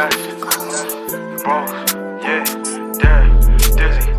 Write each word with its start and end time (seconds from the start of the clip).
nuts, 0.00 0.16
yeah, 2.22 2.44
yeah, 3.00 3.20
dizzy. 3.76 4.10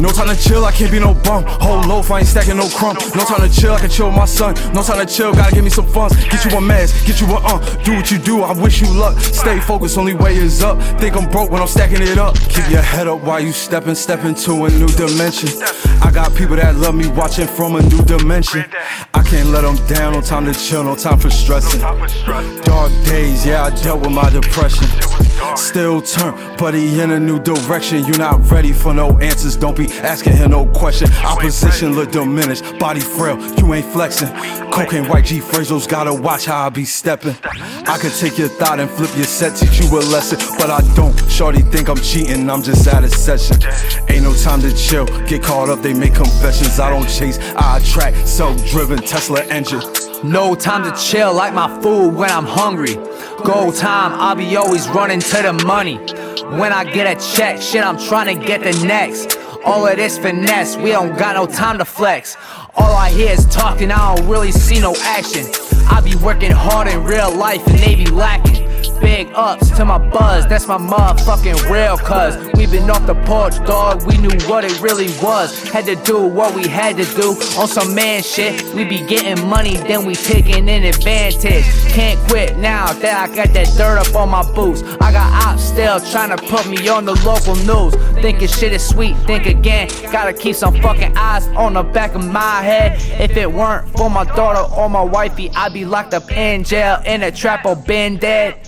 No 0.00 0.10
time 0.10 0.26
to 0.26 0.36
chill, 0.36 0.64
I 0.64 0.72
can't 0.72 0.90
be 0.90 0.98
no 0.98 1.14
bum. 1.14 1.44
Whole 1.46 1.80
loaf, 1.82 2.10
I 2.10 2.18
ain't 2.18 2.28
stacking 2.28 2.56
no 2.56 2.68
crumb. 2.68 2.96
No 3.14 3.24
time 3.24 3.48
to 3.48 3.54
chill, 3.54 3.72
I 3.72 3.80
can 3.80 3.88
chill 3.88 4.10
my 4.10 4.24
son. 4.24 4.54
No 4.74 4.82
time 4.82 4.98
to 4.98 5.06
chill, 5.06 5.32
gotta 5.32 5.54
give 5.54 5.62
me 5.62 5.70
some 5.70 5.86
funds. 5.86 6.16
Get 6.24 6.44
you 6.44 6.50
a 6.58 6.60
mask, 6.60 7.06
get 7.06 7.20
you 7.20 7.28
a 7.28 7.36
uh. 7.36 7.58
Do 7.84 7.94
what 7.94 8.10
you 8.10 8.18
do, 8.18 8.42
I 8.42 8.52
wish 8.52 8.80
you 8.82 8.88
luck. 8.92 9.18
Stay 9.20 9.60
focused, 9.60 9.96
only 9.96 10.14
way 10.14 10.36
is 10.36 10.62
up. 10.62 10.82
Think 11.00 11.16
I'm 11.16 11.30
broke 11.30 11.50
when 11.50 11.62
I'm 11.62 11.68
stacking 11.68 12.02
it 12.02 12.18
up. 12.18 12.36
Keep 12.36 12.70
your 12.70 12.82
head 12.82 13.06
up 13.06 13.20
while 13.22 13.40
you 13.40 13.52
stepping, 13.52 13.94
step 13.94 14.24
into 14.24 14.64
a 14.64 14.70
new 14.70 14.88
dimension. 14.88 15.48
I 16.02 16.10
got 16.12 16.34
people 16.34 16.56
that 16.56 16.74
love 16.74 16.96
me 16.96 17.06
watching 17.06 17.46
from 17.46 17.76
a 17.76 17.82
new 17.82 18.02
dimension. 18.02 18.64
Can't 19.26 19.48
let 19.48 19.62
them 19.62 19.76
down, 19.86 20.12
no 20.12 20.20
time 20.20 20.44
to 20.46 20.54
chill, 20.54 20.84
no 20.84 20.94
time 20.94 21.18
for 21.18 21.30
stressing. 21.30 21.80
Dark 21.80 22.92
days, 23.04 23.46
yeah, 23.46 23.64
I 23.64 23.70
dealt 23.82 24.00
with 24.00 24.12
my 24.12 24.30
depression. 24.30 24.86
Still 25.56 26.00
turn, 26.02 26.34
but 26.56 26.74
he 26.74 27.00
in 27.00 27.10
a 27.10 27.20
new 27.20 27.38
direction. 27.40 28.04
You're 28.04 28.18
not 28.18 28.50
ready 28.50 28.72
for 28.72 28.94
no 28.94 29.18
answers, 29.18 29.56
don't 29.56 29.76
be 29.76 29.86
asking 29.92 30.34
him 30.34 30.50
no 30.50 30.66
question. 30.66 31.10
Opposition 31.24 31.94
look 31.94 32.12
diminished, 32.12 32.78
body 32.78 33.00
frail, 33.00 33.38
you 33.58 33.74
ain't 33.74 33.86
flexing. 33.86 34.28
Cocaine 34.70 35.08
white 35.08 35.26
G 35.26 35.40
Frazos, 35.40 35.88
gotta 35.88 36.12
watch 36.12 36.46
how 36.46 36.66
I 36.66 36.68
be 36.70 36.84
stepping. 36.84 37.36
I 37.44 37.98
could 38.00 38.12
take 38.12 38.38
your 38.38 38.48
thought 38.48 38.80
and 38.80 38.90
flip 38.90 39.14
your 39.16 39.24
set, 39.24 39.56
teach 39.56 39.80
you 39.80 39.88
a 39.96 40.00
lesson, 40.00 40.38
but 40.58 40.70
I 40.70 40.80
don't. 40.94 41.14
Shorty 41.30 41.62
think 41.62 41.88
I'm 41.88 41.96
cheating, 41.96 42.48
I'm 42.50 42.62
just 42.62 42.86
out 42.88 43.04
of 43.04 43.12
session. 43.12 43.56
Ain't 44.08 44.24
no 44.24 44.34
time 44.34 44.60
to 44.62 44.74
chill, 44.74 45.06
get 45.26 45.42
caught 45.42 45.68
up, 45.68 45.82
they 45.82 45.94
make 45.94 46.14
confessions. 46.14 46.80
I 46.80 46.90
don't 46.90 47.08
chase, 47.08 47.38
I 47.56 47.78
attract 47.78 48.26
self 48.26 48.56
driven 48.66 48.98
Tesla 49.14 49.44
engine. 49.44 49.80
No 50.24 50.56
time 50.56 50.82
to 50.82 51.00
chill 51.00 51.32
like 51.32 51.54
my 51.54 51.68
food 51.80 52.16
when 52.16 52.30
I'm 52.30 52.44
hungry. 52.44 52.94
Go 53.44 53.70
time, 53.70 54.12
I'll 54.14 54.34
be 54.34 54.56
always 54.56 54.88
running 54.88 55.20
to 55.20 55.36
the 55.40 55.52
money. 55.64 55.98
When 56.58 56.72
I 56.72 56.82
get 56.82 57.06
a 57.06 57.36
check, 57.36 57.62
shit, 57.62 57.84
I'm 57.84 57.96
trying 57.96 58.36
to 58.36 58.44
get 58.44 58.64
the 58.64 58.72
next. 58.84 59.38
All 59.64 59.86
of 59.86 59.94
this 59.94 60.18
finesse, 60.18 60.76
we 60.76 60.90
don't 60.90 61.16
got 61.16 61.36
no 61.36 61.46
time 61.46 61.78
to 61.78 61.84
flex. 61.84 62.36
All 62.74 62.96
I 62.96 63.08
hear 63.08 63.30
is 63.30 63.46
talking, 63.46 63.92
I 63.92 64.16
don't 64.16 64.28
really 64.28 64.50
see 64.50 64.80
no 64.80 64.96
action. 65.02 65.46
I 65.88 66.00
be 66.00 66.16
working 66.16 66.50
hard 66.50 66.88
in 66.88 67.04
real 67.04 67.32
life 67.32 67.64
and 67.68 67.78
they 67.78 67.94
be 67.94 68.06
lacking. 68.06 68.63
Big 69.14 69.30
ups 69.36 69.70
to 69.70 69.84
my 69.84 69.96
buzz, 69.96 70.44
that's 70.48 70.66
my 70.66 70.76
motherfucking 70.76 71.70
real 71.70 71.96
cuz. 71.96 72.34
We 72.54 72.66
been 72.66 72.90
off 72.90 73.06
the 73.06 73.14
porch, 73.26 73.64
dog, 73.64 74.04
we 74.08 74.18
knew 74.18 74.36
what 74.48 74.64
it 74.64 74.80
really 74.80 75.06
was. 75.22 75.56
Had 75.68 75.84
to 75.84 75.94
do 75.94 76.26
what 76.26 76.52
we 76.56 76.66
had 76.66 76.96
to 76.96 77.04
do 77.14 77.28
on 77.56 77.68
some 77.68 77.94
man 77.94 78.24
shit. 78.24 78.64
We 78.74 78.82
be 78.82 79.06
getting 79.06 79.48
money, 79.48 79.76
then 79.76 80.04
we 80.04 80.16
taking 80.16 80.68
an 80.68 80.82
advantage. 80.82 81.64
Can't 81.92 82.18
quit 82.28 82.58
now 82.58 82.92
that 82.92 83.30
I 83.30 83.32
got 83.32 83.54
that 83.54 83.68
dirt 83.76 83.98
up 83.98 84.16
on 84.16 84.30
my 84.30 84.42
boots. 84.52 84.82
I 85.00 85.12
got 85.12 85.46
ops 85.46 85.62
still 85.62 86.00
trying 86.00 86.36
to 86.36 86.46
put 86.48 86.66
me 86.66 86.88
on 86.88 87.04
the 87.04 87.14
local 87.24 87.54
news. 87.54 87.94
Thinking 88.20 88.48
shit 88.48 88.72
is 88.72 88.84
sweet, 88.84 89.16
think 89.28 89.46
again. 89.46 89.90
Gotta 90.10 90.32
keep 90.32 90.56
some 90.56 90.74
fucking 90.82 91.16
eyes 91.16 91.46
on 91.54 91.74
the 91.74 91.84
back 91.84 92.16
of 92.16 92.24
my 92.26 92.62
head. 92.62 93.00
If 93.20 93.36
it 93.36 93.52
weren't 93.52 93.88
for 93.90 94.10
my 94.10 94.24
daughter 94.24 94.74
or 94.74 94.90
my 94.90 95.02
wifey 95.02 95.50
I'd 95.50 95.72
be 95.72 95.84
locked 95.84 96.14
up 96.14 96.32
in 96.32 96.64
jail, 96.64 97.00
in 97.06 97.22
a 97.22 97.30
trap 97.30 97.64
or 97.64 97.76
been 97.76 98.16
dead 98.16 98.58